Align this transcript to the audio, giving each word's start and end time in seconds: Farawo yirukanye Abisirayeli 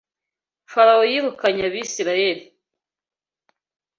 Farawo 0.71 1.03
yirukanye 1.11 1.61
Abisirayeli 1.69 2.43